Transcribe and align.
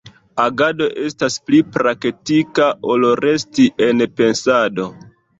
Agado 0.43 0.85
estas 1.07 1.35
pli 1.49 1.59
praktika 1.75 2.69
ol 2.93 3.05
resti 3.19 3.67
en 3.89 4.01
pensado. 4.21 4.87